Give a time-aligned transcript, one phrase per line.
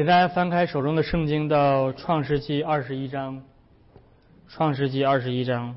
[0.00, 3.42] 请大家翻开手中的圣经到创世纪二十一章。
[4.48, 5.76] 创世纪二十一章。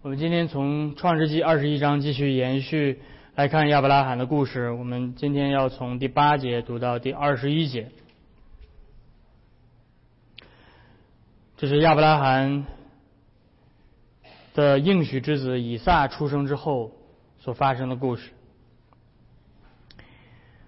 [0.00, 2.98] 我们今天从创世纪二十一章继续延续
[3.34, 4.70] 来看亚伯拉罕的故事。
[4.70, 7.90] 我们今天要从第八节读到第二十一节。
[11.58, 12.66] 这是亚伯拉罕
[14.52, 16.92] 的应许之子以撒出生之后
[17.38, 18.30] 所发生的故事。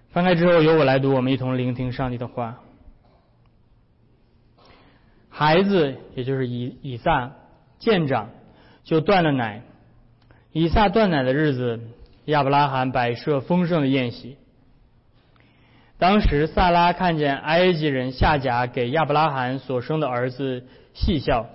[0.09, 2.61] 翻开之后，由我来读，我们一同聆听上帝的话。
[5.29, 7.33] 孩子，也就是以以撒
[7.77, 8.31] 见长，
[8.83, 9.61] 就断了奶。
[10.51, 11.81] 以撒断奶的日子，
[12.25, 14.37] 亚伯拉罕摆设丰盛的宴席。
[15.99, 21.47] 当时，萨拉看见埃及人夏甲给亚伯拉罕所生的儿子细笑，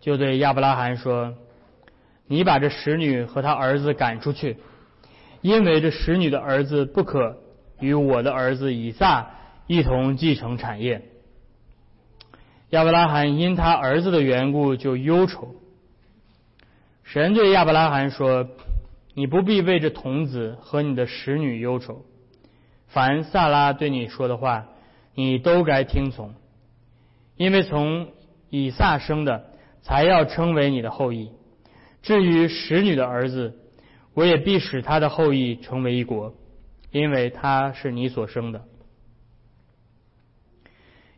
[0.00, 1.34] 就对亚伯拉罕说
[2.26, 4.58] ：“你把这使女和她儿子赶出去，
[5.40, 7.38] 因为这使女的儿子不可
[7.80, 9.30] 与我的儿子以撒
[9.66, 11.02] 一同继承产业。”
[12.70, 15.54] 亚伯拉罕因他儿子的缘故就忧愁。
[17.04, 18.48] 神对亚伯拉罕说
[19.14, 22.04] ：“你不必为这童子和你的使女忧愁。”
[22.88, 24.66] 凡萨拉对你说的话，
[25.14, 26.34] 你都该听从，
[27.36, 28.08] 因为从
[28.62, 29.50] 以撒生的
[29.82, 31.32] 才要称为你的后裔。
[32.02, 33.58] 至于使女的儿子，
[34.14, 36.34] 我也必使他的后裔成为一国，
[36.92, 38.62] 因为他是你所生的。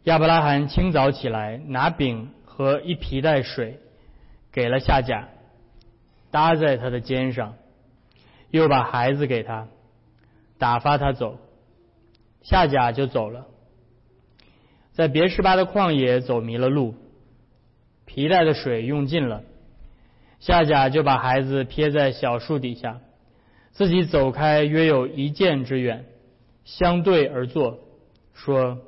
[0.05, 3.81] 亚伯拉罕清早起来，拿饼和一皮带水
[4.51, 5.29] 给了夏甲，
[6.31, 7.57] 搭在他的肩上，
[8.51, 9.69] 又把孩子给他，
[10.57, 11.39] 打发他走。
[12.41, 13.47] 夏甲就走了，
[14.93, 16.95] 在别十巴的旷野走迷了路，
[18.07, 19.43] 皮带的水用尽了，
[20.41, 23.01] 夏甲就把孩子撇在小树底下，
[23.73, 26.07] 自己走开约有一箭之远，
[26.65, 27.81] 相对而坐，
[28.33, 28.79] 说：“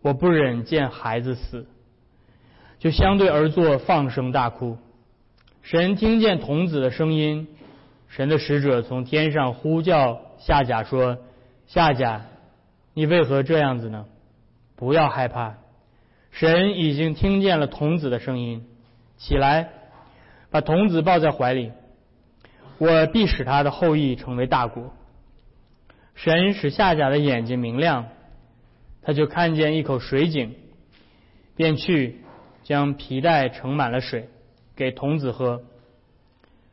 [0.00, 1.66] 我不忍见孩子死。”
[2.80, 4.78] 就相对而坐，放声大哭。
[5.62, 7.48] 神听见童子的声音，
[8.08, 11.18] 神的使者从天上呼叫夏甲说
[11.66, 12.22] ：“夏甲。”
[12.94, 14.06] 你为何这样子呢？
[14.74, 15.58] 不要害怕，
[16.38, 18.64] 神已经听见了童子的声音。
[19.16, 19.70] 起来，
[20.50, 21.72] 把童子抱在怀里，
[22.78, 24.94] 我必使他的后裔成为大国。
[26.14, 28.06] 神使夏甲的眼睛明亮，
[29.02, 30.54] 他就看见一口水井，
[31.56, 32.20] 便去
[32.62, 34.28] 将皮带盛满了水，
[34.76, 35.62] 给童子喝。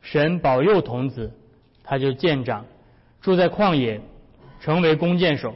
[0.03, 1.33] 神保佑童子，
[1.83, 2.67] 他就见长，
[3.19, 3.99] 住在旷野，
[4.59, 5.55] 成为弓箭手。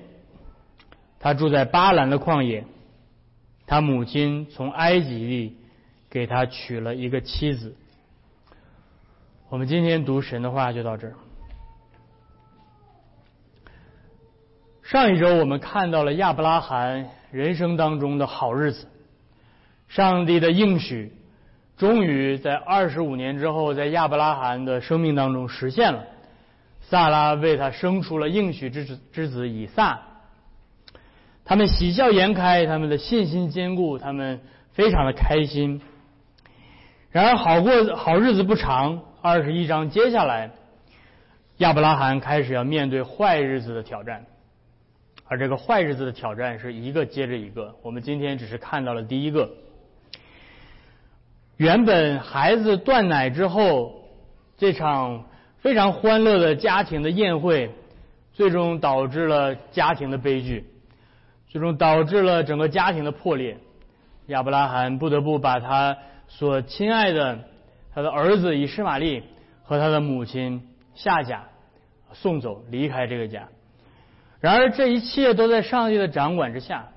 [1.19, 2.65] 他住在巴兰的旷野，
[3.69, 5.55] 他母亲从埃及地
[6.09, 7.75] 给他娶了一个妻子。
[9.47, 11.13] 我们今天读神的话就到这儿。
[14.81, 18.87] 上一周我们看到了亚伯拉罕人生当中的好日子，
[19.87, 21.13] 上帝的应许
[21.77, 26.07] 终于在二十五年之后，在亚伯拉罕的生命当中实现了。
[26.81, 30.01] 萨拉为他生出了应许之子之子以撒。
[31.49, 34.39] 他们喜笑颜开，他们的信心坚固，他们
[34.71, 35.81] 非常的开心。
[37.09, 39.01] 然而，好过好日子不长。
[39.23, 40.51] 二十一章接下来，
[41.57, 44.27] 亚伯拉罕开始要面对坏日子的挑战，
[45.25, 47.73] 而这个坏日子的挑战是一个接着一个。
[47.81, 49.49] 我们今天只是看到了第一个。
[51.57, 54.03] 原本孩子断奶之后，
[54.59, 55.25] 这场
[55.57, 57.71] 非常欢乐的家庭的宴会，
[58.33, 60.68] 最终导致了家庭的悲剧。
[61.49, 63.57] 最终导致了整个家庭的破裂，
[64.27, 67.39] 亚伯拉罕不得不把他所亲爱的
[67.93, 69.23] 他的儿子以实玛利
[69.63, 70.61] 和他的母亲
[70.93, 71.45] 夏甲
[72.13, 73.47] 送走，离开这个家。
[74.39, 76.89] 然而这一切都在上帝的掌管之下，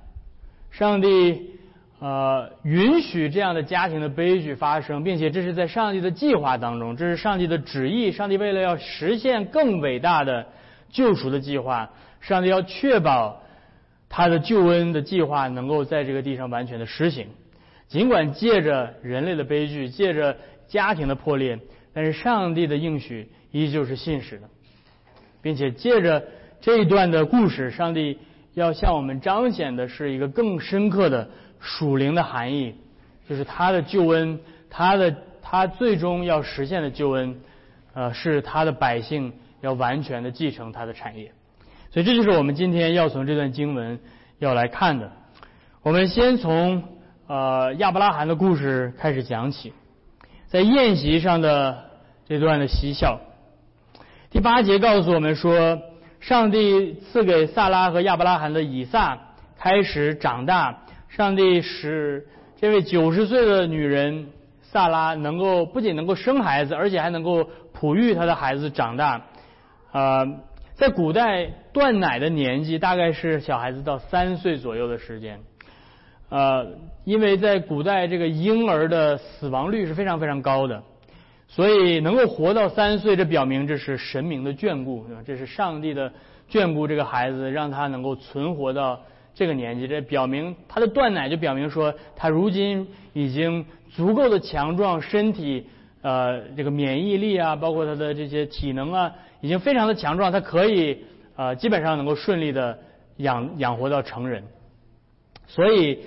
[0.71, 1.53] 上帝
[1.99, 8.13] 呃允许这样的家庭的悲剧发生，并且这是在上帝的计划当中，这是上帝的旨意。
[8.13, 10.47] 上帝为了要实现更伟大的
[10.91, 11.89] 救赎的计划，
[12.21, 13.42] 上帝要确保。
[14.15, 17.29] 他的救恩的计划能够在这个地上完全的实行，
[17.89, 20.37] 尽管借着人类的悲剧，借着
[20.69, 21.59] 家庭的破裂，
[21.95, 24.51] 但是上帝的应许依旧是信实的，
[25.41, 26.23] 并且借着
[26.61, 28.19] 这一段的故事，上帝
[28.53, 32.75] 要向我们彰显的是一个更深刻的属灵的含义，
[33.27, 34.39] 就是他的救恩，
[34.69, 37.41] 他的他最终要实现的救恩，
[37.95, 39.33] 呃，是他的百姓
[39.63, 41.33] 要完全的继承他的产业。
[41.93, 44.01] 所以这就是我们今天要从这段经文
[44.39, 45.13] 要来看的。
[45.83, 46.85] 我们先从
[47.27, 49.75] 呃亚伯拉罕的故事开始讲起，
[50.47, 51.85] 在宴席上的
[52.27, 53.21] 这段的嬉笑。
[54.31, 55.83] 第八节告诉我们说，
[56.19, 59.19] 上帝赐给萨拉和亚伯拉罕的以撒
[59.59, 62.27] 开始长大，上帝使
[62.59, 64.29] 这位九十岁的女人
[64.63, 69.21] 萨拉能够不仅能够生孩子，而且还能够哺育她的孩子长大。
[69.93, 70.27] 呃，
[70.83, 75.39] 在古代断奶的年纪大概是小孩子到三岁左右的时间。
[76.29, 76.67] 呃，
[77.05, 80.83] 因为在古代这个婴儿的死亡率是非常非常高的。
[81.47, 85.23] 所以能够活到三岁，这表明这是神明的眷顾，对吧？
[85.25, 86.13] 这是上帝的
[86.51, 89.03] 眷顾，这个孩子让他能够存活到
[89.37, 95.69] 这个年纪，这表明他的断奶就表明说他如今已经足够的强壮，身体
[96.03, 101.05] 呃这个免疫力啊，包括他的这些体能啊，已经非常的强壮，他可以
[101.37, 102.79] 呃基本上能够顺利的
[103.17, 104.45] 养养活到成人，
[105.47, 106.01] 所以。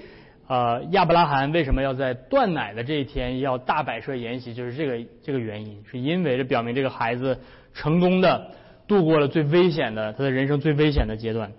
[0.47, 4.53] 呃，亚伯拉罕为什么要在断奶的这一天要大摆设筵席？
[4.53, 7.39] 就是这个这个原因，是因为这表明这个孩子
[7.73, 8.51] 成功的
[8.87, 11.51] 度过了最危险的他的人生最危险的阶段。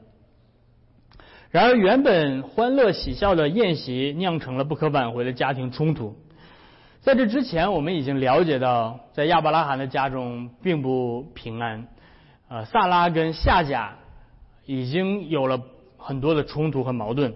[1.50, 6.16] 然而，原本欢乐喜笑的宴席酿成了不可挽回的家庭冲突。
[7.06, 11.86] 在这之前，我们已经了解到，在亚伯拉罕的家中并不平安。
[12.48, 13.92] 呃，萨拉跟夏甲
[14.64, 15.60] 已经有了
[15.98, 17.32] 很多的冲突和矛盾。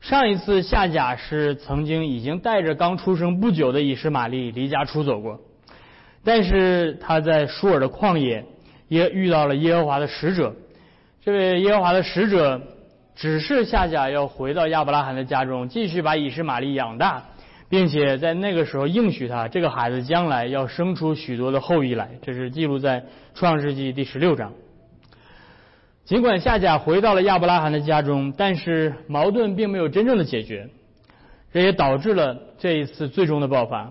[0.00, 5.38] 上一次夏甲是曾经已经带着刚出生不久的以实玛利离家出走过，
[6.24, 8.44] 但是他在舒尔的旷野
[8.88, 10.56] 也遇到了耶和华的使者。
[11.24, 12.60] 这位耶和华的使者
[13.14, 17.22] 指示夏甲要回到亚伯拉罕的家中，继续把以实玛利养大，
[17.72, 22.10] 并且在那个时候应许他，这个孩子将来要生出许多的后裔来。
[22.20, 23.02] 这是记录在
[23.34, 24.52] 创世纪第十六章。
[26.04, 30.68] 尽管夏甲回到了亚伯拉罕的家中，但是矛盾并没有真正的解决，
[31.50, 33.90] 这也导致了这一次最终的爆发。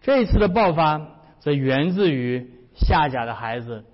[0.00, 1.06] 这一次的爆发
[1.40, 3.84] 则源自于夏甲的孩子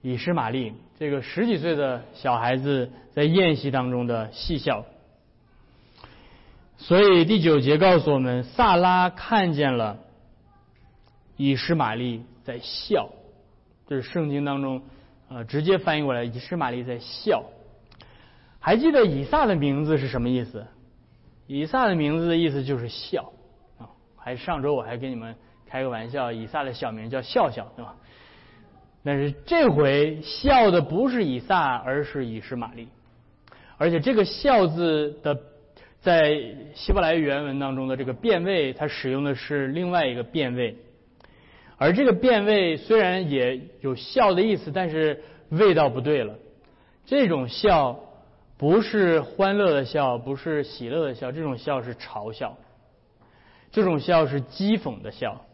[0.00, 4.86] 以实玛利这个十几岁的小孩子在宴席当中的戏笑。
[6.78, 9.98] 所以第九节告诉我们，萨拉看见了
[11.36, 13.10] 以实玛利在笑，
[13.88, 14.80] 这是圣经当中。
[15.28, 17.44] 呃，直接翻译过来，以实玛利在笑。
[18.60, 20.66] 还记得以撒的名字是什么意思？
[21.46, 23.32] 以撒的名字的意思就是笑
[23.78, 23.90] 啊。
[24.16, 25.34] 还上周我还跟你们
[25.66, 27.96] 开个玩笑，以撒的小名叫笑笑，对吧？
[29.04, 32.88] 但是这回笑的不是以撒，而是以实玛利。
[33.76, 35.38] 而且这个笑字的
[36.00, 40.76] 在希伯来原文当中的这个变位，它使用的是另外一个变位。
[41.76, 46.34] 而这个变味虽然也有笑的意思，但是味道不对了。
[47.06, 48.00] 这种笑
[48.56, 52.56] 不是欢乐的笑，不是喜乐的笑，这种笑是嘲笑，
[53.70, 55.44] 这种笑是讥讽的笑。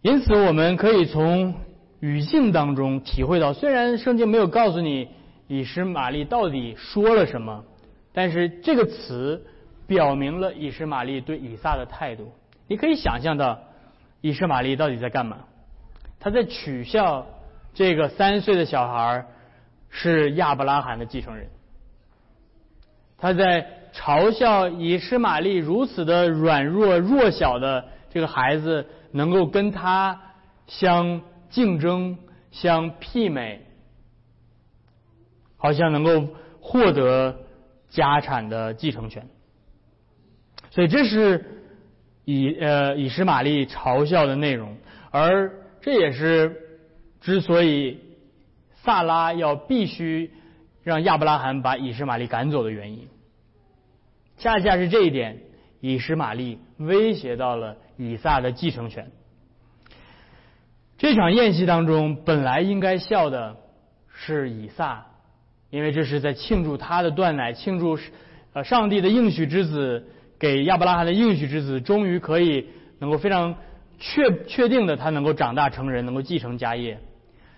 [0.00, 1.54] 因此，我们可以从
[2.00, 5.08] 语境当中体会到，虽然圣经没有告诉你
[5.46, 7.64] 以实玛利到底说了什么，
[8.12, 9.44] 但是这个词
[9.86, 12.32] 表明了以实玛利对以撒的态度。
[12.66, 13.58] 你可以想象到。
[14.24, 15.38] 以实玛利到底在干嘛？
[16.20, 17.26] 他在取笑
[17.74, 19.26] 这个三岁的小孩
[19.90, 21.48] 是亚伯拉罕的继承人。
[23.18, 30.20] 他在嘲笑以实玛利如此的软弱弱小的这个孩子能够跟他
[30.68, 32.16] 相竞争、
[32.52, 33.66] 相媲美，
[35.56, 36.28] 好像能够
[36.60, 37.40] 获得
[37.92, 39.28] 家产的继承权。
[40.70, 41.60] 所以这是。
[42.24, 44.76] 以呃以实玛利嘲笑的内容，
[45.10, 46.56] 而这也是
[47.20, 47.98] 之所以
[48.84, 50.30] 萨拉要必须
[50.84, 53.08] 让亚伯拉罕把以实玛利赶走的原因。
[54.38, 55.40] 恰恰是这一点，
[55.80, 59.10] 以实玛利威胁到了以撒的继承权。
[60.96, 63.56] 这场宴席当中，本来应该笑的
[64.14, 65.06] 是以撒，
[65.72, 67.98] 因为这是在庆祝他的断奶，庆祝
[68.52, 70.06] 呃上帝的应许之子。
[70.38, 72.66] 给亚伯拉罕的应许之子，终于可以
[72.98, 73.54] 能够非常
[74.00, 76.98] 确确定的，他能够长大成人，能够继承家业。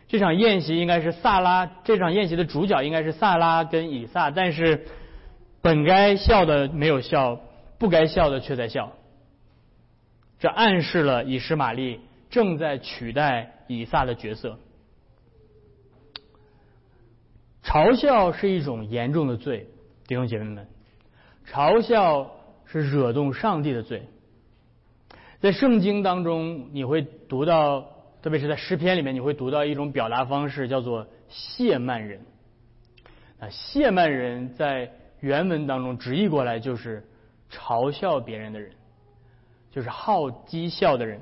[0.06, 4.84] 这场宴席应该是萨拉，这场宴席的主角应该是萨拉跟以撒，但是
[5.62, 7.40] 本该笑的没有笑，
[7.78, 8.92] 不该笑的却在笑。
[10.38, 14.58] 这暗示了以实玛利正在取代以撒的角色。
[17.64, 19.66] 嘲笑是一种严重的罪，
[20.06, 20.68] 弟兄姐妹们，
[21.46, 22.30] 嘲笑。
[22.66, 24.08] 是惹动上帝的罪，
[25.38, 27.86] 在圣经当中你会读到，
[28.20, 32.22] 特别是在诗篇里面，你会读到一种表达方式，叫做亵慢人。
[33.38, 34.90] 啊，亵慢人在
[35.20, 37.06] 原文当中直译过来就是
[37.52, 38.72] 嘲笑别人的人，
[39.70, 41.20] 就是好讥笑的人。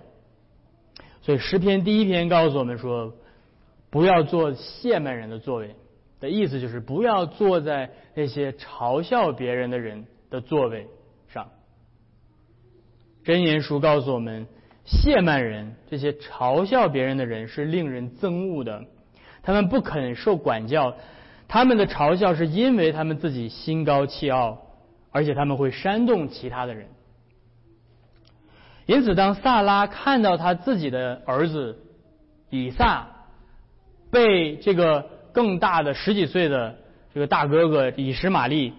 [1.20, 3.12] 所以诗篇第一篇告诉我们说，
[3.90, 5.74] 不要做亵慢人的座位，
[6.22, 10.86] 的意思就是不要坐在那些嘲笑别人的人的座位
[11.28, 11.48] 上。
[13.24, 14.46] 箴言书告诉我们，
[14.84, 18.84] 谢曼人这些嘲笑别人的人是令人憎恶的，
[19.42, 20.94] 他们不肯受管教，
[21.48, 24.62] 他们的嘲笑是因为他们自己心高气傲，
[25.10, 26.86] 而且他们会煽动其他的人。
[28.86, 31.78] 因此，当萨拉看到他自己的儿子
[32.48, 33.08] 以撒
[34.12, 36.76] 被这个更大的十几岁的
[37.14, 38.72] 这个大哥哥以实玛利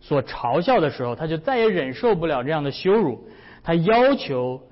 [0.00, 3.28] 所嘲笑的时候，他就再也忍受不了这样的羞辱。
[3.62, 4.62] 他要求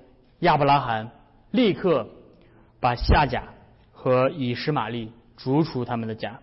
[0.40, 1.10] 亚伯拉罕
[1.50, 2.08] 立刻
[2.80, 3.44] 把夏甲
[3.92, 6.40] 和以实玛利逐出他们的家。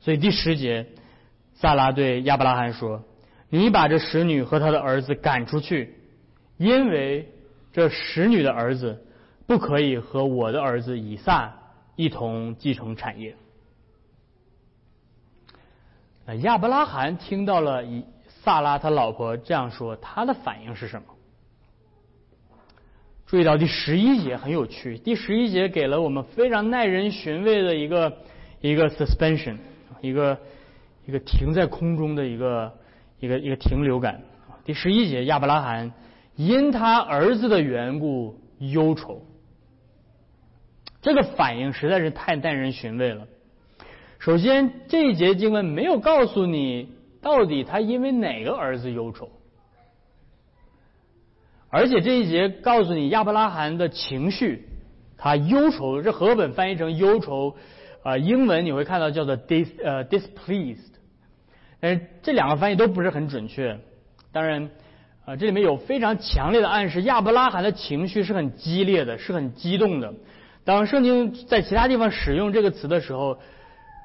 [0.00, 0.86] 所以第十节，
[1.54, 3.04] 萨拉对亚伯拉罕说
[3.50, 5.94] ：“你把这使女和他的儿子赶出去，
[6.56, 7.28] 因为。”
[7.74, 9.02] 这使女的儿子
[9.46, 11.54] 不可以和我的儿子以撒
[11.96, 13.34] 一同继承产业。
[16.42, 21.08] 亚伯拉罕听到了以萨拉他老婆这样说，他的反应是什么？
[23.26, 28.18] 注意到第十一节很有趣，第十一节给了我们非常耐人寻味的一个
[28.60, 29.56] 一个 suspension，
[30.00, 30.38] 一个
[31.06, 32.72] 一个停在空中的一个
[33.20, 34.20] 一个一个停留感。
[34.64, 35.92] 第十一节亚伯拉罕。
[36.34, 39.22] 因他儿子的缘故忧愁，
[41.02, 43.26] 这个反应实在是太耐人寻味了。
[44.24, 49.28] 首先，这一节经文没有告诉你到底他因为哪个儿子忧愁，
[51.68, 54.68] 而且这一节告诉你亚伯拉罕的情绪，
[55.18, 56.00] 他忧愁。
[56.02, 57.56] 这和本翻译成忧愁，
[58.04, 60.92] 啊，英文你会看到叫做 dis 呃 displeased，
[61.80, 63.80] 但是这两个翻译都不是很准确。
[64.30, 64.70] 当然。
[65.24, 70.14] 啊，这里面有非常强烈的暗示，亚伯拉罕的情绪是很激烈的，是很激动的。
[70.64, 73.38] 当圣经在其他地方使用这个词的时候，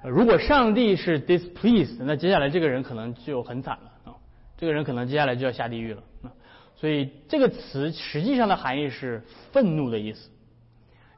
[0.04, 4.16] 如果上帝是 displeased，那接下来这个人可能就很惨了啊，
[4.58, 6.32] 这个人可能接下来就要下地狱了啊。
[6.76, 10.30] 所以这个词实际上的含义是愤怒的意思。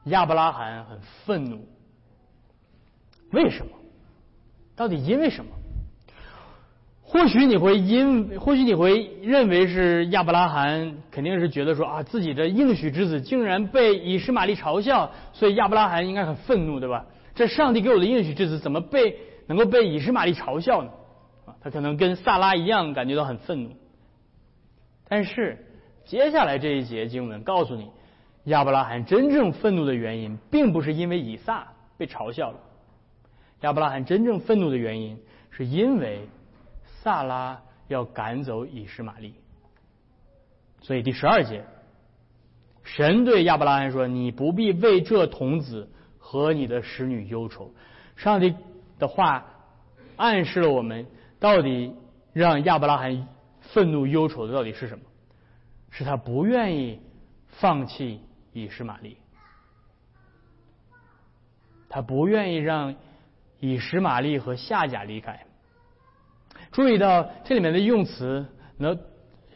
[0.04, 1.68] 亚伯拉罕很愤怒，
[3.32, 3.72] 为什么？
[4.74, 5.50] 到底因为什么？
[7.02, 17.04] 或许你会因，或许你会认为是亚伯拉罕肯定是觉得说啊，自己的应许之子竟然被以实玛利嘲笑，所以亚伯拉罕应该很愤怒，对吧？
[17.40, 19.16] 这上帝给我的应许之子怎么被
[19.46, 20.90] 能够被以实玛利嘲笑呢？
[21.46, 23.70] 啊，他可能跟萨拉一样感觉到很愤怒。
[25.08, 25.56] 但是
[26.04, 27.90] 接下来这一节经文告诉你，
[28.44, 31.66] 亚伯拉罕真正愤怒的原因，并不是因为以撒
[31.96, 32.60] 被嘲笑了，
[33.62, 35.18] 亚伯拉罕真正愤怒的原因
[35.50, 36.28] 是因为。
[37.02, 39.32] 萨拉要赶走以实玛利，
[40.82, 41.64] 所以第十二节，
[42.82, 45.88] 神对亚伯拉罕说：“你不必为这童子
[46.20, 47.72] 和你的使女忧愁。”
[48.14, 48.54] 上帝
[49.00, 49.44] 的话
[50.16, 51.06] 暗示了我们，
[51.40, 51.92] 到底
[52.32, 53.26] 让亚伯拉罕
[53.60, 55.04] 愤怒忧愁的到底是什么？
[55.90, 57.00] 是他不愿意
[57.48, 58.20] 放弃
[58.52, 59.16] 以实玛利，
[61.88, 62.94] 他不愿意让
[63.58, 65.44] 以实玛利和夏甲离开。
[66.70, 68.46] 注意到这里面的用词，
[68.76, 68.96] 那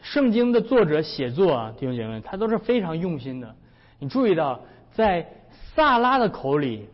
[0.01, 3.55] 圣经的作者写作啊，弟兄姐妹，他都是非常用心的。
[3.99, 4.59] 你注意到，
[4.91, 5.25] 在
[5.75, 6.87] 萨拉的口里，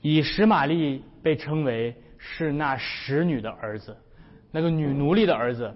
[0.00, 3.96] 以实玛利被称为是那使女的儿子，
[4.50, 5.74] 那个女奴隶的儿子，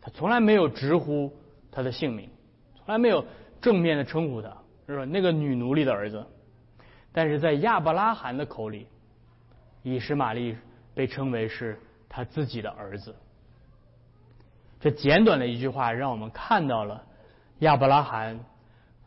[0.00, 1.32] 他从来没有直呼
[1.70, 2.28] 他的姓名，
[2.74, 3.24] 从来没有
[3.60, 4.48] 正面的称呼他，
[4.86, 5.04] 是吧？
[5.04, 6.26] 那个女奴隶的儿子，
[7.12, 8.88] 但是在亚伯拉罕的口里，
[9.82, 10.56] 以实玛利
[10.94, 11.78] 被称为是。
[12.14, 13.16] 他自己的儿子，
[14.78, 17.02] 这简短的一句话，让我们看到了
[17.60, 18.38] 亚伯拉罕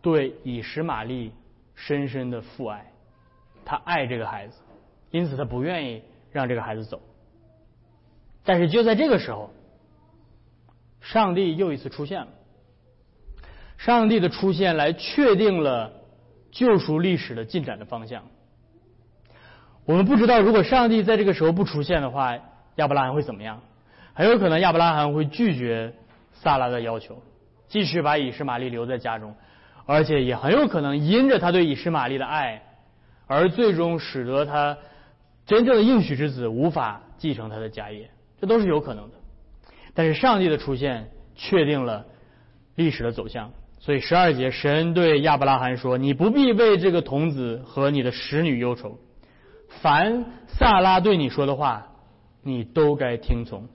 [0.01, 1.31] 对以实玛利
[1.75, 2.91] 深深的父爱。
[3.63, 4.59] 他爱这个孩子，
[5.11, 6.01] 因此他不愿意
[6.31, 7.01] 让这个孩子走。
[8.43, 9.51] 但是就在这个时候，
[11.01, 12.27] 上帝又一次出现了。
[13.77, 15.91] 上帝的出现来确定了
[16.51, 18.23] 救赎历史的进展的方向。
[19.85, 22.37] 我们不知道，如果上帝在这个时候不出现的话。
[22.75, 23.61] 亚伯拉罕会怎么样？
[24.13, 25.93] 很有可能亚伯拉罕会拒绝
[26.33, 27.21] 萨拉的要求，
[27.69, 29.33] 继续把以实玛利留在家中，
[29.85, 32.61] 而且也很有可能因着他对以实玛利的爱，
[33.27, 34.77] 而最终使得他
[35.45, 39.15] 真正的应许之子无法继承他的家业，这都是有可能的。
[39.93, 42.05] 但是上帝的出现确定了
[42.75, 48.99] 历史的走向，所以十二节神对亚伯拉罕说：“你不必为这个童子和你的使女忧愁，
[49.81, 51.87] 凡萨拉对你说的话。”
[52.47, 53.67] 你都该听从，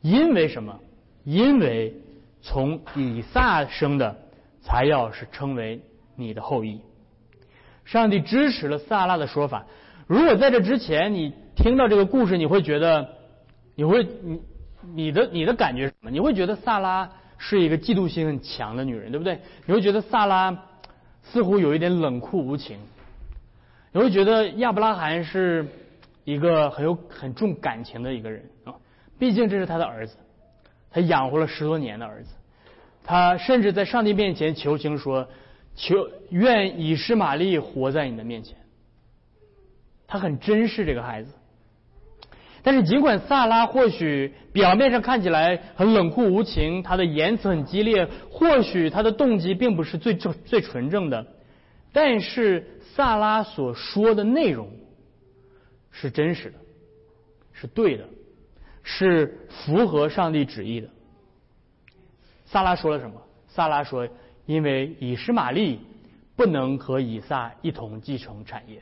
[0.00, 0.80] 因为什么？
[1.24, 1.92] 因为
[2.40, 4.16] 从以撒生的
[4.64, 5.80] 才要是称为
[6.16, 6.80] 你的后裔。
[7.84, 9.66] 上帝支持了萨拉的说法。
[10.06, 13.08] 如果在这之前你听到这个故事，你会觉得，
[13.74, 14.40] 你会你
[14.94, 16.10] 你的你的感觉是什么？
[16.10, 19.38] 你会觉得萨拉是一个嫉妒心很强的女人，对不对？
[19.66, 20.56] 你会觉得萨拉
[21.22, 22.78] 似乎有一点冷酷无情。
[23.92, 25.66] 你会觉得亚伯拉罕是
[26.24, 28.74] 一个很有很重感情的一个人啊，
[29.18, 30.16] 毕竟这是他的儿子，
[30.90, 32.30] 他养活了十多年的儿子，
[33.04, 35.28] 他甚至在上帝面前求情说
[35.76, 38.56] ：“求愿以实玛利活在你的面前。”
[40.08, 41.32] 他很珍视这个孩子，
[42.62, 51.26] 但是尽管萨拉或许表面上看起来很冷酷无情，他的言辞很激烈，或许他的动机并不是最正最纯正的，
[51.92, 52.70] 但是。
[52.94, 54.70] 萨拉所说的内容
[55.90, 56.58] 是真实的，
[57.52, 58.04] 是对的，
[58.84, 60.88] 是符合上帝旨意的。
[62.54, 63.20] 萨拉说了什么？
[63.48, 64.06] 萨拉说
[64.46, 65.80] ：“因为以实玛利
[66.36, 68.80] 不能和以撒一同继承产业。”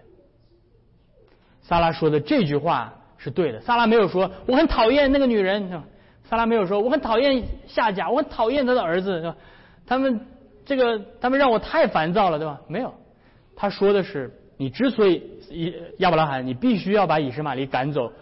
[1.62, 3.58] 萨拉说的这句话是对的。
[3.62, 5.82] 萨拉没有说我很讨厌那个女人，
[6.22, 9.34] 萨拉没有说我很讨厌夏甲，我很讨厌他的儿子，
[9.86, 10.20] 他们
[10.66, 12.60] 这个他们让我太烦躁了，对吧？
[12.68, 12.92] 没有。
[13.56, 18.12] 他说的是，你之所以以亚伯拉罕，你必须要把以实玛利赶走，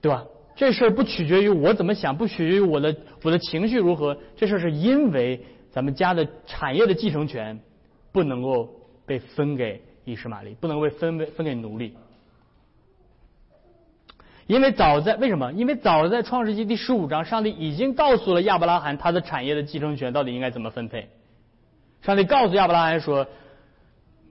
[0.00, 0.24] 对吧？
[0.56, 7.60] 这事儿不取决于我怎么想，不取决于我的我的情绪如何，这事儿是因为咱们家的产业的继承权
[8.10, 8.68] 不能够
[9.04, 11.94] 被分给以实玛利，不能被分为分给奴隶。
[14.46, 15.52] 因为早在为什么？
[15.52, 21.08] 因为早在创世纪第十五章，上帝已经告诉了亚伯拉罕他的产业的继承权到底应该怎么分配。
[22.00, 23.26] 上帝告诉亚伯拉罕说。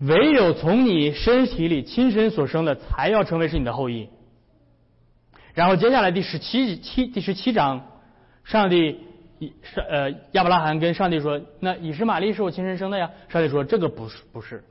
[0.01, 4.09] 唯有从你身体里亲身所生的，才要成为是你的后裔。
[5.55, 7.87] 然后接下来第十七七第十七章，
[8.43, 8.99] 上帝
[9.39, 14.63] 以上呃亚伯拉罕跟上帝说：“那以实玛利是我亲身生的呀。”上帝说：“这个不是不是。”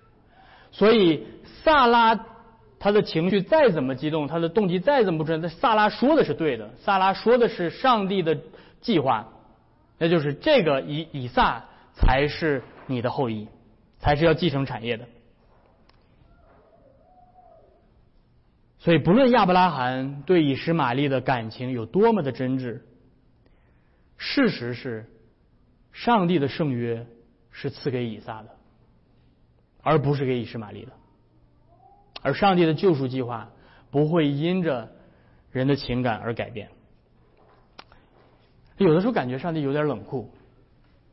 [0.71, 1.27] 所以
[1.63, 2.27] 萨拉
[2.79, 6.71] 他的情绪再怎么激动，他的动机再怎么不纯，那萨拉说的是对的。
[6.83, 8.37] 萨拉说的是上帝的
[8.83, 9.27] 计划，
[9.99, 13.49] 那就是这个以以撒才是你的后裔，
[14.01, 15.07] 才是要继承产业的。
[18.85, 22.83] 所以，不论亚伯拉罕对以实玛利的感情有多么的真挚，
[24.19, 25.07] 事实是，
[25.91, 27.07] 上帝的圣约
[27.51, 28.51] 是赐给以撒的，
[29.81, 30.93] 而不是给以实玛利的。
[32.21, 33.51] 而上帝的救赎计划
[33.91, 34.93] 不会因着
[35.51, 36.69] 人的情感而改变。
[38.77, 40.31] 有的时候感觉上帝有点冷酷，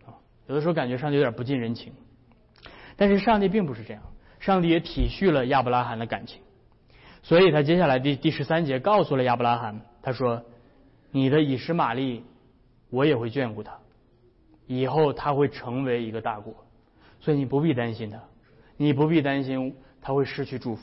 [0.05, 1.93] 啊，有的时候感觉上帝有点不近人情，
[2.97, 4.03] 但是上帝并不是这样，
[4.41, 6.41] 上帝也体恤了亚伯拉罕的感情。
[7.23, 10.43] 所以他接下来第第十三节告诉了亚伯拉罕，他说
[11.11, 12.23] ：“你的以实玛利，
[12.89, 13.77] 我也会眷顾他，
[14.67, 16.53] 以后他会成为一个大国，
[17.19, 18.19] 所以你不必担心他，
[18.77, 20.81] 你不必担心他会失去祝福。”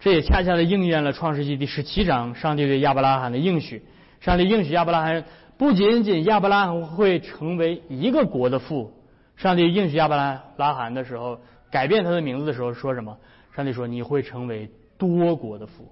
[0.00, 3.82] 这也恰恰的应验了创世纪第十七章上帝对亚伯拉罕的应许。
[4.20, 5.24] 上帝应许亚伯拉罕，
[5.56, 8.92] 不仅仅亚伯拉罕会成为一个国的父，
[9.36, 13.16] 上帝应许亚伯拉拉罕的时候，改变他的名字的时候说什么？
[13.56, 15.90] 上帝说：“你会成为多国的父，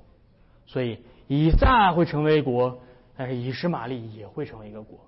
[0.67, 0.99] 所以
[1.29, 2.83] 以撒会成为国，
[3.17, 4.99] 但是以实玛利也会成为一个国。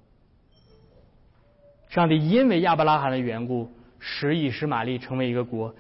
[1.91, 5.75] 上帝因为亚伯拉罕的缘故，使以实玛利成为一个国，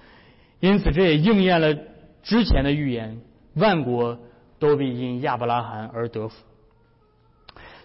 [0.60, 1.74] 因此这也应验了
[2.22, 3.22] 之前的预言：
[3.54, 4.18] 万国
[4.58, 6.44] 都必因亚伯拉罕而得福。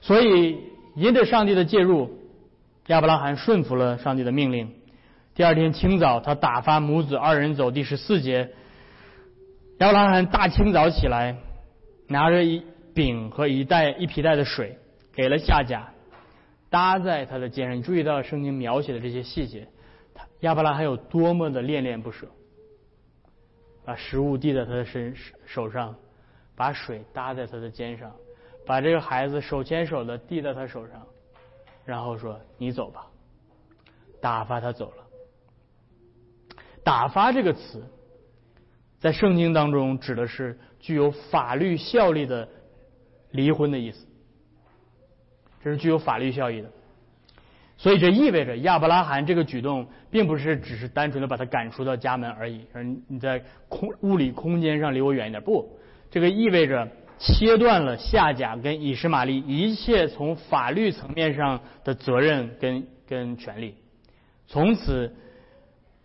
[0.02, 0.58] 所以，
[0.96, 2.12] 因着上帝的介入，
[2.88, 4.74] 亚伯拉罕顺服了上帝的命令。
[5.34, 7.72] 第二天清早，他打发母子二人走。
[7.72, 8.52] 第十四节。”
[9.82, 11.36] 亚伯拉罕大清早起来，
[12.08, 12.64] 拿着一
[12.94, 14.78] 饼和一袋一皮袋的水，
[15.12, 15.92] 给了夏甲，
[16.70, 17.76] 搭在他的肩上。
[17.76, 19.68] 你注意到圣经描写的这些细节，
[20.42, 22.28] 亚伯拉罕有多么的恋恋不舍，
[23.84, 25.16] 把食物递在他的身
[25.48, 25.96] 手上，
[26.56, 28.12] 把水搭在他的肩上，
[28.68, 31.08] 把这个孩子手牵手的递在他手上，
[31.86, 33.08] 然后说：“你走吧。”
[34.22, 35.04] 打发他走了。
[36.84, 37.84] 打发这个词。
[39.02, 42.48] 在圣经当中，指的是具有法律效力的
[43.32, 44.06] 离婚的意思，
[45.64, 46.70] 这是具有法律效益的。
[47.78, 55.42] 所以这意味着亚伯拉罕这个举动，并不是只是单纯的把他赶出到家门而已，而你在空物理空间上离我远一点。
[55.42, 55.80] 不，
[56.12, 56.88] 这个意味着
[57.18, 63.74] 切断了夏甲跟以实玛利一切从法律层面上的责任跟跟权利，
[64.46, 65.16] 从此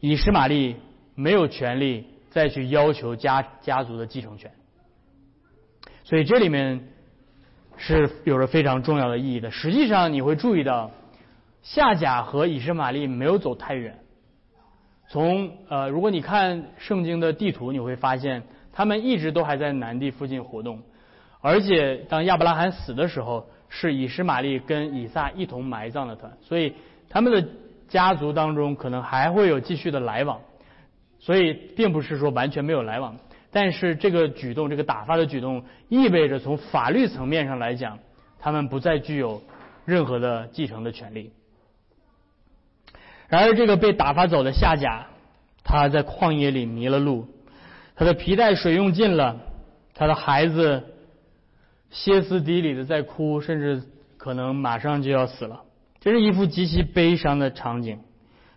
[0.01, 0.77] 以实玛利
[1.15, 2.07] 没有权利。
[2.37, 4.51] 再去要求家家族的继承权，
[6.05, 6.87] 所以这里面
[7.79, 9.51] 是有着非常重要的意义的。
[9.51, 10.91] 实际上，你会注意到
[11.63, 13.99] 夏甲和以实玛利没有走太远。
[15.09, 20.83] 从呃，如果你看圣经的地图，你会发现他们一直都还在南地附近活动。
[21.41, 26.75] 而且，当亚伯拉罕死的时候，是以实玛利跟以撒一同埋葬了他，所以
[27.09, 27.49] 他们的
[27.89, 30.39] 家族当中可能还会有继续的来往。
[31.27, 33.17] 所以，并不是说完全没有来往。
[33.51, 37.99] 但是这个举动，这个打发的举动，意味着从法律层面上来讲，
[38.39, 39.43] 他们不再具有
[39.85, 41.33] 任何的继承的权利。
[43.27, 45.09] 然而，这个被打发走的夏甲，
[45.65, 47.27] 他在旷野里迷了路，
[47.97, 49.41] 他的皮带水用尽了，
[49.95, 50.95] 他的孩子
[51.91, 53.83] 歇斯底里的在哭，甚至
[54.17, 55.65] 可能马上就要死了。
[55.99, 57.99] 这是一幅极其悲伤的场景。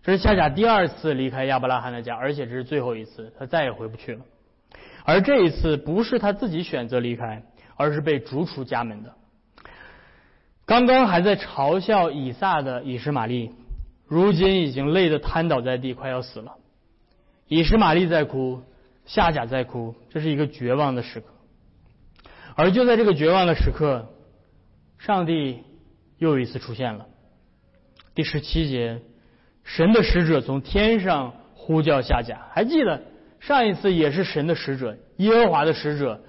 [0.04, 4.22] 这是夏甲第二次离开亚伯拉罕的家，而且这是最后一次，他再也回不去了。
[5.04, 7.44] 而这一次不是他自己选择离开，
[7.76, 9.14] 而是被逐出家门的。
[10.66, 13.52] 刚刚还在嘲笑以撒的以实玛利，
[14.08, 16.58] 如今已经累得瘫倒在地，快要死了。
[17.48, 18.62] 以实玛利在哭，
[19.06, 21.28] 夏甲在哭，这是一个绝望的时刻。
[22.56, 24.10] 而就在这个绝望的时刻，
[25.00, 25.64] 上帝
[26.18, 27.08] 又一次出现了。
[28.14, 29.02] 第十七节，
[29.64, 33.02] 神的使者从天上呼叫夏甲，还记得？
[33.40, 36.22] 上一次也是神的使者，耶和华的使者，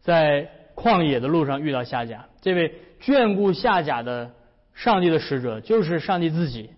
[0.00, 2.26] 在旷野的路上遇到夏甲。
[2.42, 4.32] 这位眷顾夏甲的
[4.74, 6.70] 上帝的使者，就是上帝自己，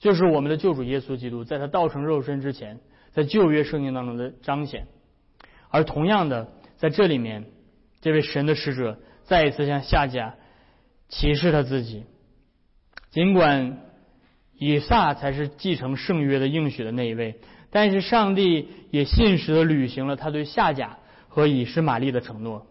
[0.00, 2.80] 就是我们的救主耶稣基督，在他道成肉身之前，
[3.12, 4.88] 在旧约圣经当中的彰显。
[5.70, 7.44] 而同样的，在这里面，
[8.00, 10.34] 这位神的使者再一次向夏甲
[11.08, 12.04] 启示他自己。
[13.10, 13.78] 尽管
[14.58, 17.40] 以撒才是继承圣约的应许的那一位。
[17.70, 22.66] 但是上帝也信实的履行了他对夏甲和以实玛利的承诺，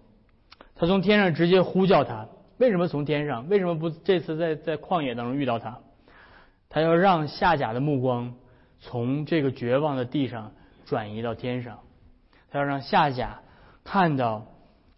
[0.75, 2.27] 他从天上直接呼叫他。
[2.57, 3.47] 为什么从天上？
[3.49, 5.79] 为什么不这次在在旷野当中遇到他？
[6.69, 8.33] 他要让夏甲的目光
[8.79, 10.51] 从这个绝望的地上
[10.85, 11.79] 转移到天上，
[12.49, 13.41] 他要让夏甲
[13.83, 14.47] 看到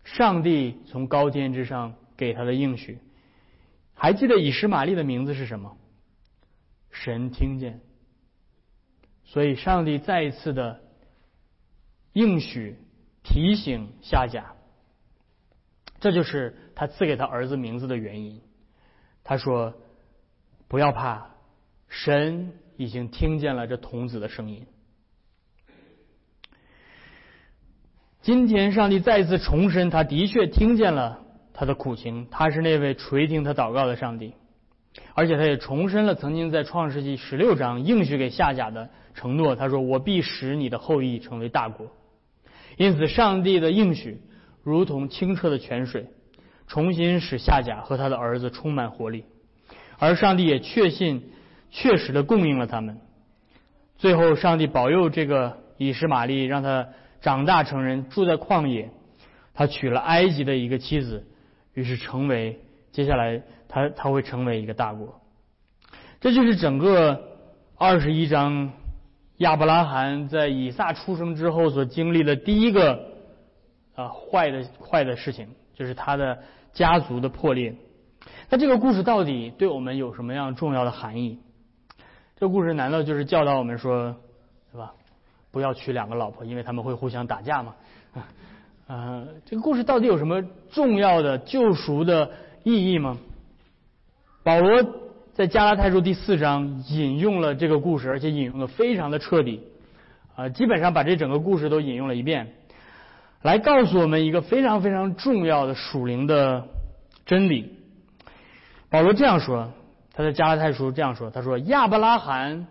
[0.05, 2.99] 上帝从高天之上给他的应许。
[3.93, 5.75] 还记得以实玛利的名字是什么？
[6.91, 7.81] 神听见。
[9.23, 10.81] 所以，上帝再一次的
[12.13, 12.77] 应许
[13.23, 14.55] 提醒夏甲，
[15.99, 18.41] 这就是他赐给他儿子名字的原因。
[19.23, 19.75] 他说
[20.67, 21.29] ：“不要怕，
[21.87, 24.65] 神已经听见了这童子的声音。”
[28.21, 31.23] 今天，上帝再次重申，他的确听见了
[31.53, 34.33] 他的苦情，他是那位垂听他祷告的上帝。
[35.13, 39.55] 而且他也重申了曾经在创世纪十六章应许给夏甲的承诺。
[39.55, 41.87] 他说：“我必使你的后裔成为大国。”
[42.77, 44.21] 因此，上帝的应许
[44.63, 46.07] 如同清澈的泉水，
[46.67, 49.25] 重新使夏甲和他的儿子充满活力。
[49.97, 51.31] 而上帝也确信、
[51.69, 52.97] 确实的供应了他们。
[53.97, 56.87] 最后，上帝保佑这个以实玛利，让他
[57.19, 58.89] 长大成人，住在旷野。
[59.53, 61.27] 他娶了埃及的一个妻子，
[61.73, 63.41] 于是成为接下来。
[63.71, 65.21] 他他会成为一个大国，
[66.19, 67.21] 这就是整个
[67.77, 68.71] 二十一章
[69.37, 73.11] 亚伯拉罕在以撒出生之后所经历的第一个
[73.93, 76.39] 啊坏的坏的事情，就是他的
[76.73, 77.75] 家族的破裂。
[78.49, 81.37] 那这个故事到底对我们有什么样重要的含义？
[82.37, 84.15] 这故事难道就是教导我们说，
[84.71, 84.95] 是吧？
[85.51, 87.75] 不要娶两个老婆，因为他们会互相打架吗？
[88.87, 92.31] 啊， 这个故事到底有什么重要的救赎的
[92.63, 93.17] 意义吗？
[94.43, 94.83] 保罗
[95.33, 99.61] 在加拉太书第四章引用了这个故事，而且引用的非常的彻底，
[100.35, 102.53] 啊，基本上把这整个故事都引用了一遍，
[103.41, 106.67] 来告诉我们一个非常非常重要的属灵的
[107.25, 107.73] 真理。
[108.89, 109.71] 保罗这样说，
[110.13, 112.67] 他在加拉太书这样说，他说亚伯拉罕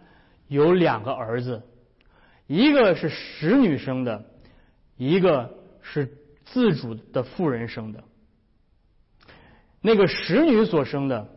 [0.48, 1.62] 有两个儿子，
[2.46, 4.24] 一个是使女生的，
[4.96, 6.12] 一个是
[6.44, 8.03] 自主的妇人生的，
[9.81, 11.35] 那个使女所生的。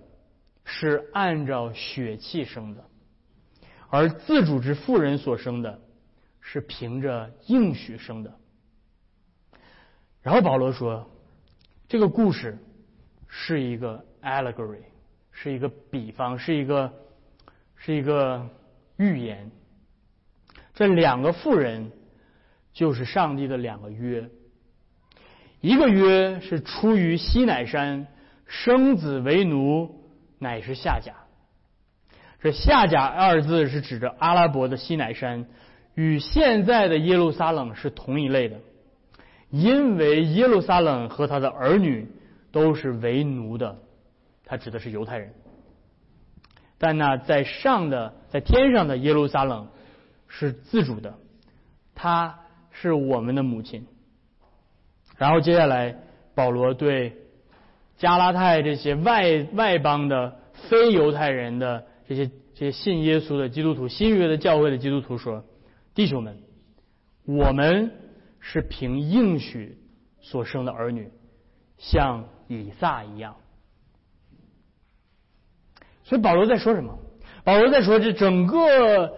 [0.63, 2.85] 是按照血气生的，
[3.89, 5.81] 而自主之妇人所生的，
[6.39, 8.31] 是凭着应许生的。
[10.21, 11.09] 然后保罗说，
[11.89, 12.59] 这个故事
[13.27, 14.83] 是一个 allegory，
[15.31, 16.93] 是一个比方，是一个
[17.75, 18.47] 是一个
[18.97, 19.49] 预言。
[20.75, 21.91] 这两个妇人
[22.71, 24.29] 就是上帝的两个约，
[25.59, 28.07] 一个约是出于西乃山，
[28.51, 29.97] 生子为奴。
[30.43, 31.13] 乃是夏甲，
[32.41, 35.45] 这夏甲二字是指着阿拉伯的西乃山，
[35.93, 38.57] 与现在的耶路撒冷是同一类的，
[39.51, 42.09] 因为耶路撒冷和他的儿女
[42.51, 43.77] 都是为奴的，
[44.43, 45.31] 他指的是犹太人。
[46.79, 49.67] 但那在上的，在天上的耶路撒冷
[50.27, 51.19] 是自主的，
[51.93, 52.39] 他
[52.71, 53.85] 是我们的母亲。
[55.19, 55.95] 然后接下来，
[56.33, 57.15] 保罗对
[58.01, 65.45] 加拉太这些外外邦的非犹太人的这些这些信耶稣的基督徒、新约的教会的基督徒说
[65.93, 66.39] ：“弟兄们，
[67.25, 67.91] 我们
[68.39, 69.77] 是凭应许
[70.19, 71.11] 所生的儿女，
[71.77, 73.35] 像以撒一样。”
[76.03, 76.97] 所以保罗在说什么？
[77.43, 79.13] 保罗在说这整个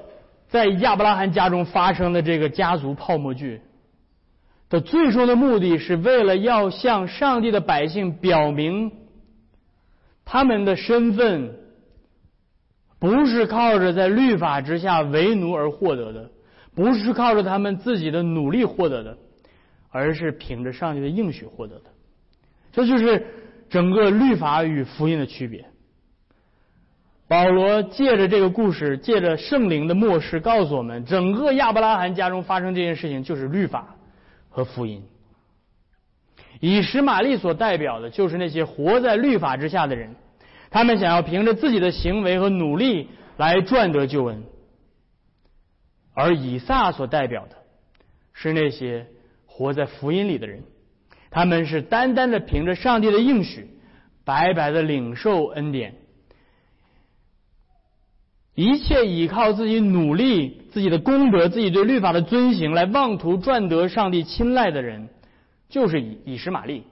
[0.49, 3.61] 在亚伯拉罕家中发生的这个家族泡沫剧
[4.73, 8.91] 的最终的目的是为了要向上帝的百姓表明
[10.25, 11.59] 他们的身份
[12.97, 16.31] 不是靠着在律法之下为奴而获得的，
[16.73, 19.15] 不是靠着他们自己的努力获得的，
[19.91, 21.83] 而是凭着上帝的应许获得的。
[22.71, 23.27] 这就是
[23.69, 25.65] 整个律法与福音的区别。
[27.27, 33.95] 保罗借着这个故事，借着圣灵的漠视，告诉我们，整个亚伯拉罕家中发生这件事情，就是律法
[34.53, 35.03] 和福音。
[36.59, 40.15] 以实玛利所代表的，就是那些活在律法之下的人，
[40.69, 44.43] 他们想要凭着自己的行为和努力来赚得救恩；
[46.13, 47.57] 而以撒所代表的，
[48.31, 49.07] 是那些
[49.45, 50.63] 活在福音里的人，
[51.31, 53.67] 他们是单单的凭着上帝的应许，
[54.23, 55.95] 白白的领受恩典。
[58.55, 65.07] 一切依靠自己努力、自己的功德、自己对律法的遵行来妄图赚得上帝青睐的人，
[65.69, 66.83] 就是以以实玛利，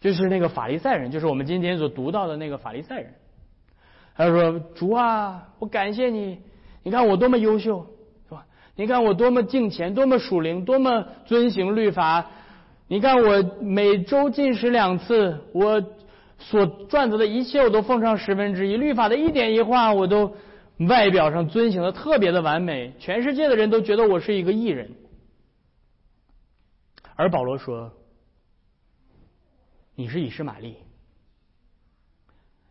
[0.00, 3.12] 就是那个法利赛人，就是我们今天所读到的那个法利赛人。
[4.16, 6.38] 他说：“主啊，我感谢你，
[6.82, 7.86] 你看我多么优秀，
[8.28, 8.46] 是吧？
[8.76, 12.26] 你看我多么敬虔，多么属灵，多么遵行律法。
[12.86, 15.82] 你看我每周进食两次，我。”
[16.42, 18.78] 所赚得的一切，我都奉上十分之一。
[18.78, 20.32] 律法的一点一画，我都
[20.86, 22.94] 外表上遵行的特别的完美。
[22.98, 24.90] 全世界的人都觉得我是一个艺人。
[27.16, 27.92] 而保罗说
[29.94, 30.76] ：“你是以实玛利，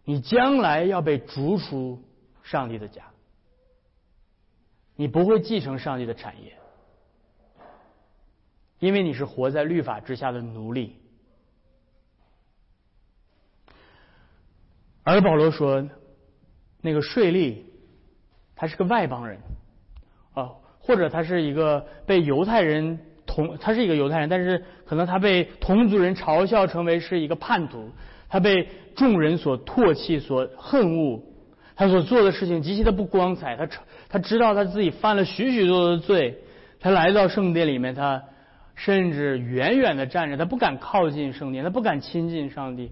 [0.04, 2.04] 你将来要被逐出
[2.41, 3.04] 上帝的家，
[4.95, 6.58] 你不会继承上帝的产业，
[8.80, 10.95] 因为你是活在律法之下的奴隶。”
[15.04, 15.88] 而保罗说，
[16.82, 17.63] 那个税吏，
[18.60, 19.38] 他是个外邦人，
[20.34, 20.50] 啊，
[20.82, 27.89] 或者他是一个被犹太人同，他是一个犹太人，但是可能他被同族人嘲笑成为是一个叛徒，
[28.28, 28.67] 他被
[28.98, 31.22] 众人所唾弃、所恨恶，
[31.78, 33.65] 他所做的事情极其的不光彩，他
[34.10, 36.39] 他知道他自己犯了许许多多的罪，
[36.82, 38.22] 他来到圣殿里面，他
[38.76, 42.91] 甚至远远的站着，他不敢靠近圣殿，他不敢亲近上帝。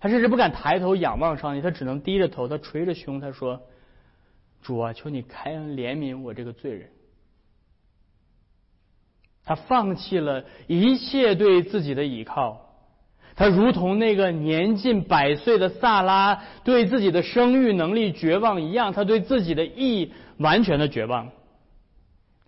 [0.00, 3.60] 他甚至不敢抬头仰望上帝，他只能低着头，他捶着胸，他说
[4.62, 6.88] ：“主啊，求你开恩怜悯我这个罪人。”
[9.44, 12.74] 他放弃了一切对自己的依靠，
[13.34, 21.30] 他如同那个年近百岁的萨拉对自己的生育能力绝望一样，他对自己的意完全的绝望，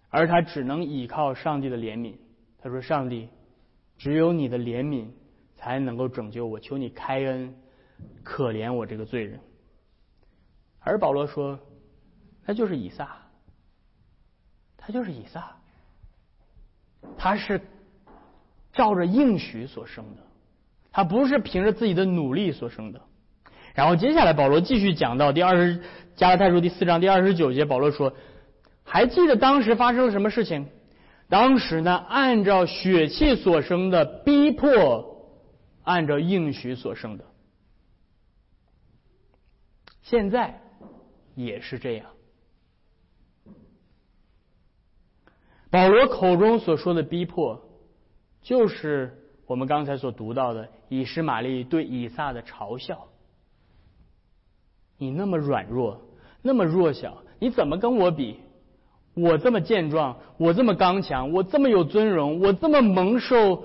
[0.09, 2.15] 而他只能依靠上帝的怜悯。
[2.63, 3.29] 他说：“上帝，
[3.99, 5.09] 只有你的怜悯。”
[5.57, 7.55] 才能够拯救我，求你开恩，
[8.23, 9.41] 可怜我这个罪人。
[10.81, 11.59] 而保罗说，
[12.45, 13.17] 他就是以撒，
[14.77, 15.57] 他就是以撒，
[17.17, 17.61] 他是
[18.73, 20.23] 照着应许所生的，
[20.93, 23.01] 他不是凭着自己的努力所生的。
[23.75, 25.83] 然后接下来保罗继续讲到第二十
[26.17, 28.15] 加拉太书第四章第二十九节，保罗说，
[28.85, 30.69] 还记得当时发生了什么事情？
[31.29, 35.13] 当时呢，按照血气所生的逼迫。
[35.83, 37.25] 按照应许所生的，
[40.01, 40.59] 现在
[41.35, 42.07] 也是这样。
[45.75, 47.61] 保罗口中所说的逼迫，
[48.43, 53.09] 就是我们刚才所读到的以实玛利对以撒的嘲笑。
[54.97, 56.01] 你那么软弱，
[56.43, 58.39] 那么弱小，你怎么跟我比？
[59.15, 63.65] 我这么健壮，我这么刚强，我这么有尊荣，我这么蒙受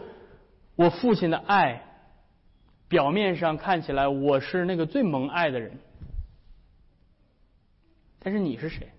[0.76, 1.86] 我父亲的爱。
[2.88, 5.78] 表面上看起来我是那个最蒙爱的人，
[8.18, 8.90] 但是你是谁？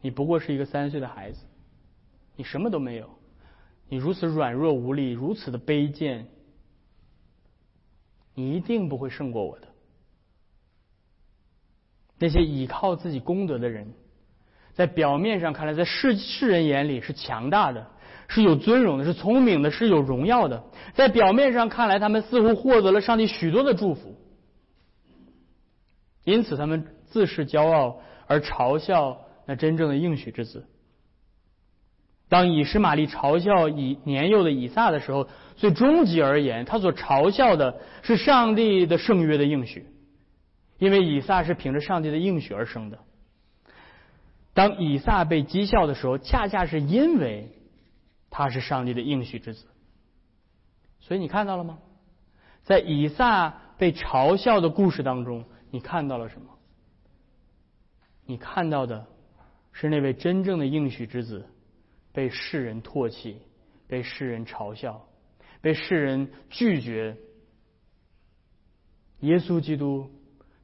[0.00, 1.44] 你不过是一个三岁的孩子，
[2.36, 3.10] 你什么都没有，
[3.88, 6.28] 你如此软弱无力，如此的卑贱，
[8.34, 9.68] 你一定不会胜过我的。
[12.18, 13.92] 那些倚靠自己功德的人，
[14.74, 17.90] 在表面上看来，在世世人眼里是强大的，
[18.28, 20.64] 是有尊荣的，是聪明的，是有荣耀的。
[20.94, 24.14] 在表面上看来，他们似乎获得了上帝许多的祝福，
[26.24, 30.66] 因此他们自恃骄傲而嘲笑那真正的应许之子。
[32.28, 39.86] 当以实玛利嘲笑以年幼的以撒的时候，最终极而言，他所嘲笑的是上帝的圣约的应许，
[40.78, 42.98] 因为以撒是凭着上帝的应许而生的。
[44.52, 47.52] 当以撒被讥笑的时候，恰恰是因为
[48.28, 49.66] 他是上帝的应许之子。
[50.98, 51.78] 所以你看到了吗？
[52.64, 56.48] 在以撒被嘲笑的故事当中，你看到了什么？
[58.24, 59.06] 你看到的
[59.78, 61.44] 是那位真正的应许之子。
[62.12, 63.42] 被世人唾弃，
[63.86, 65.06] 被世人嘲笑，
[65.60, 67.18] 被世人拒绝。
[69.20, 70.10] 耶稣基督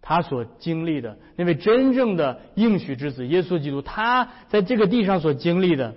[0.01, 5.95] 他所经历的那位真正的应许之子，耶稣基督他在这个地上所经历的，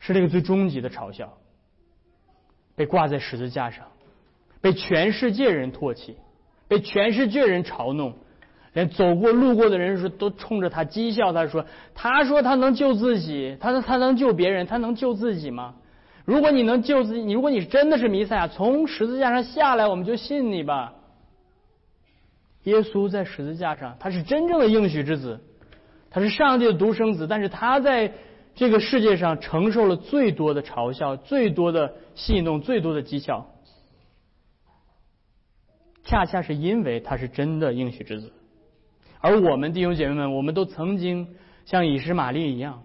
[0.00, 1.38] 是那个最终极的嘲笑，
[2.74, 3.86] 被挂在十字架上，
[4.60, 6.16] 被全世界人唾弃，
[6.66, 8.18] 被全世界人嘲弄。
[8.76, 11.64] 连走过路过的人说都冲着他讥笑，他说
[11.96, 15.76] ：“他说他能救自己，他说他能救别人，他能救自己吗？
[16.26, 20.92] 如果你能救自己，你如果你真的是弥赛亚，从十字架上下来，我们就信你吧。”
[22.64, 25.40] 耶稣在十字架上，他是真正的应许之子，
[26.10, 28.12] 他是上帝的独生子，但是他在
[28.54, 33.46] 这个世界上承受了最多的嘲笑，最多的戏弄，最多的讥笑，
[36.04, 38.30] 恰恰是因为他是真的应许之子。
[39.26, 41.26] 而我们弟兄姐妹们，我们都曾经
[41.64, 42.84] 像以实玛利一样，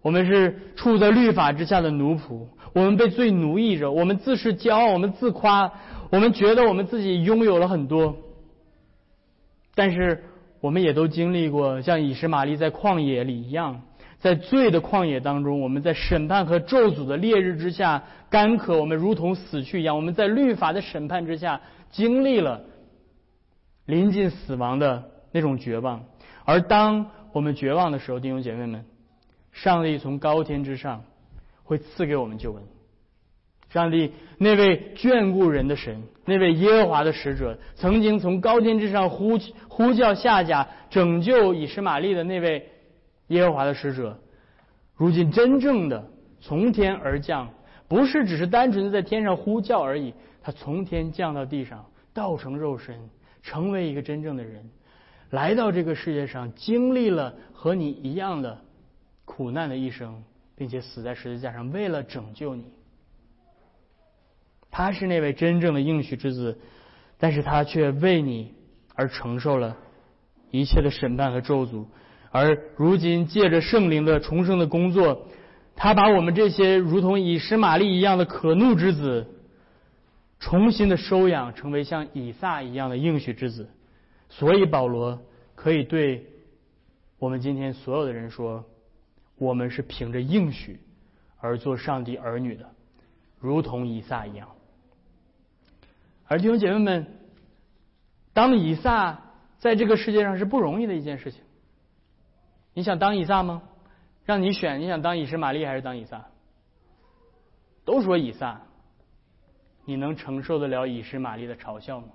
[0.00, 5.70] 我们是处在律法之下的奴仆，我们被罪奴役着，我们自恃骄傲，我们自夸，
[6.10, 8.16] 我们觉得我们自己拥有了很多。
[9.74, 10.24] 但是，
[10.62, 13.82] 我们也都经历过像以实玛利在旷野里一样，
[14.18, 19.94] 在罪的旷野当中，我们在审判和咒诅的烈日之下干渴，我们如同死去一样。
[19.94, 22.62] 我们在律法的审判之下，经历了
[23.84, 25.09] 临近死亡的。
[25.32, 26.04] 那种绝望，
[26.44, 28.84] 而当我们绝望的时候，弟兄姐妹们，
[29.52, 31.04] 上帝从高天之上
[31.62, 32.62] 会赐给我们救恩。
[33.68, 39.38] 上帝那位眷顾人的神，那位耶和华的使者，曾经从高天之上呼
[39.68, 42.68] 呼叫下甲拯救以实玛利的那位
[43.28, 44.18] 耶和华的使者，
[44.96, 47.48] 如今真正的从天而降，
[47.86, 50.12] 不是只是单纯的在天上呼叫而已，
[50.42, 52.98] 他从天降到地上，道成肉身，
[53.40, 54.68] 成为一个真正的人。
[55.30, 58.58] 来到这个世界上，经历了和你一样的
[59.24, 60.22] 苦难的一生，
[60.56, 62.64] 并且死在十字架上，为了拯救你。
[64.70, 66.58] 他是那位真正的应许之子，
[67.18, 68.54] 但是他却为你
[68.94, 69.76] 而承受了
[70.50, 71.86] 一切的审判和咒诅。
[72.32, 75.26] 而如今借着圣灵的重生的工作，
[75.74, 79.26] 他把我们这些如同以实玛利一样的可怒之子，
[80.38, 83.68] 重新的收养，成为像以撒一样的应许之子。
[84.30, 85.20] 所以保罗
[85.54, 86.24] 可以对
[87.18, 88.64] 我们今天所有的人说：
[89.36, 90.80] 我们是凭着应许
[91.38, 92.70] 而做上帝儿女的，
[93.38, 94.48] 如同以撒一样。
[96.26, 97.06] 而弟兄姐妹们，
[98.32, 99.20] 当以撒
[99.58, 101.42] 在这个世界上是不容易的一件事情。
[102.72, 103.62] 你想当以撒吗？
[104.24, 106.24] 让你选，你想当以实玛利还是当以撒？
[107.84, 108.62] 都说以撒，
[109.84, 112.06] 你能承受得了以实玛利的嘲笑吗？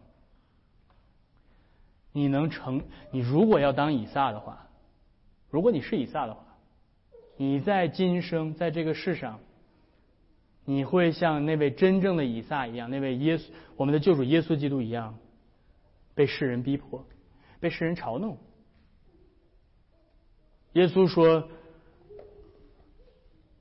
[2.15, 2.81] 你能成？
[3.11, 4.69] 你如果要当以撒的话，
[5.49, 6.45] 如果你是以撒的话，
[7.35, 9.41] 你在今生在这个世上，
[10.63, 15.19] 你会像那位真正的以撒一样，那位耶稣，我们的救主耶稣基督一样，
[16.13, 17.05] 被世人逼迫，
[17.59, 18.37] 被世人嘲弄。
[20.71, 21.49] 耶稣说：“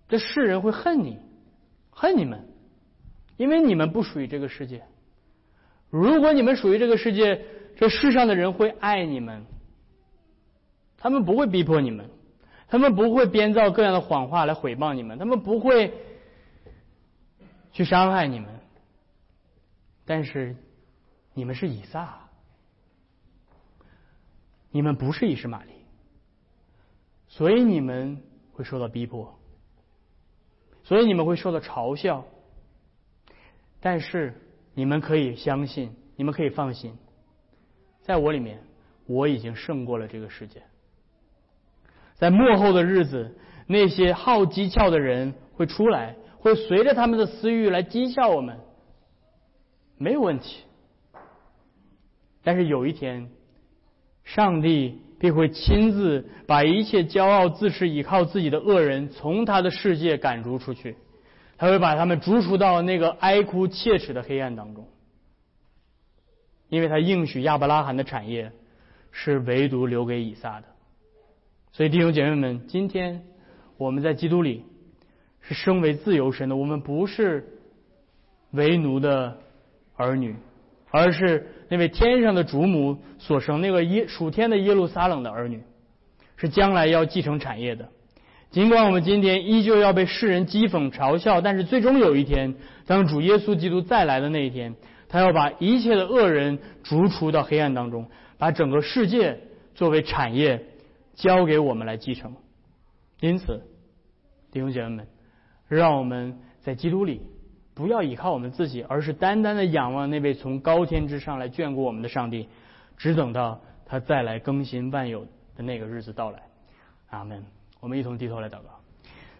[0.06, 1.18] 这世人会恨你，
[1.90, 2.48] 恨你们，
[3.36, 4.84] 因为你们不属于这个世界。
[5.90, 7.44] 如果你们属于这个世界。”
[7.76, 9.44] 这世上的人会爱你们，
[10.96, 12.08] 他们不会逼迫你们，
[12.68, 15.92] 他们不会编造各样的谎话来毁谤你们，他们不会
[17.72, 18.48] 去伤害你们。
[20.06, 20.56] 但是
[21.32, 22.28] 你们是以撒，
[24.70, 25.70] 你们不是以实玛利，
[27.26, 28.22] 所以你们
[28.52, 29.38] 会受到逼迫，
[30.82, 32.24] 所以你们会受到嘲笑。
[33.80, 34.40] 但是
[34.74, 36.96] 你们可以相信，你们可以放心。
[38.04, 38.60] 在我里面，
[39.06, 40.62] 我已经胜过了这个世界。
[42.14, 43.34] 在幕后的日子，
[43.66, 48.60] 那些好讥诮的人会出来，会随着他们的私欲来讥笑我们，
[49.96, 50.64] 没有问题。
[52.42, 53.30] 但是有一天，
[54.22, 60.96] 上帝必会亲自把一切骄傲自恃、依靠自己的恶人从他的世界赶逐出去，
[61.56, 64.86] 他会把他们逐出到那个哀哭切齿的黑暗当中，
[66.74, 68.50] 因为他应许亚伯拉罕的产业
[69.12, 70.66] 是唯独留给以撒的。
[71.72, 73.22] 所以弟兄姐妹们，今天
[73.76, 74.64] 我们在基督里
[75.40, 77.46] 是生为自由神的，我们不是
[78.50, 79.38] 为奴的
[79.96, 80.34] 儿女。
[80.90, 85.60] 而是那位天上的主母所生那个耶属天的耶路撒冷的儿女，
[86.36, 87.88] 是将来要继承产业的。
[88.52, 92.54] 尽管我们今天依旧要被世人讥讽嘲笑，但是最终有一天，
[92.86, 94.76] 当主耶稣基督再来的那一天，
[95.08, 99.40] 他要把一切的恶人逐出到黑暗当中，把整个世界
[99.74, 100.64] 作为产业
[101.14, 102.34] 交给我们来继承。
[103.20, 103.62] 因此，
[104.50, 105.06] 弟兄姐妹们，
[105.68, 107.20] 让我们在基督里。
[107.76, 112.48] 不要依靠我们自己，而是单单的仰望那位从高天之上来眷顾我们的上帝，
[112.96, 115.26] 只等到他再来更新万有
[115.56, 116.40] 的那个日子到来。
[117.10, 117.44] 阿门。
[117.80, 118.80] 我们一同低头来祷告。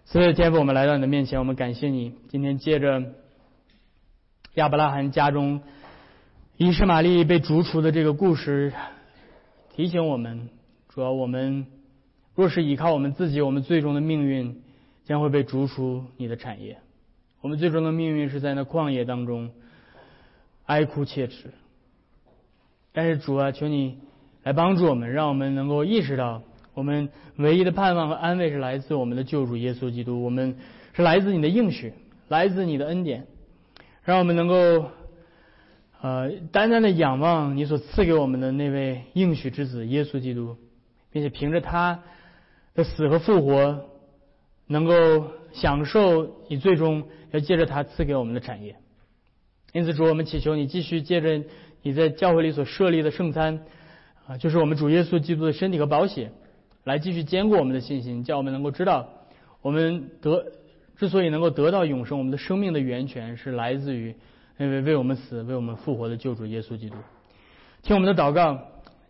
[0.04, 2.12] 所以，天父，我们来到你的面前，我们感谢你。
[2.28, 3.00] 今天借着
[4.54, 5.62] 亚伯拉罕家中
[6.56, 8.72] 伊什玛利被逐出的这个故事，
[9.74, 10.48] 提醒我们：
[10.88, 11.66] 主要我们
[12.36, 14.62] 若是依靠我们自己，我们最终的命运
[15.04, 16.78] 将会被逐出你的产业。
[17.40, 19.50] 我们最终的命运是在那旷野当中
[20.66, 21.50] 哀哭切齿，
[22.92, 23.98] 但是主啊，求你
[24.44, 26.42] 来帮助我们，让我们能够意识到，
[26.74, 30.56] 我们唯一的盼望和安慰是来自我们的救主耶稣基督，我们
[30.92, 31.92] 是来自你的应许，
[32.28, 33.26] 来自你的恩典，
[34.04, 34.90] 让我们能够
[36.00, 40.56] 呃单单的仰望你所赐给我们的那位应许之子耶稣基督，
[41.10, 42.02] 并且凭着他
[42.74, 43.86] 的死和复活，
[44.66, 44.94] 能够
[45.52, 47.04] 享受你最终。
[47.30, 48.76] 要借着他赐给我们的产业，
[49.72, 51.42] 因此主，我们祈求你继续借着
[51.82, 53.64] 你在教会里所设立的圣餐，
[54.28, 56.30] 啊，就是我们主耶稣基督的身体和宝血，
[56.84, 59.08] 来继续坚固我们的信心，叫我们能够知道，
[59.62, 60.44] 我们得
[60.96, 64.14] 之所以能够得到永生，我们的生命的源泉是来自于
[64.56, 66.96] 那位为我们死、为我们复活的救主耶稣基督。
[67.82, 68.58] 听我们的祷告，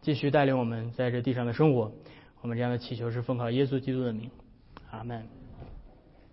[0.00, 1.92] 继续带领我们在这地上的生活。
[2.40, 4.30] 我们这样的祈求是奉靠耶稣基督的名，
[4.90, 5.43] 阿门。